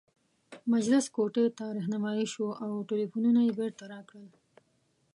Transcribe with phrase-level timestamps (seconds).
[0.73, 4.27] مجلس کوټې ته رهنمايي شوو او ټلفونونه یې بیرته راکړل.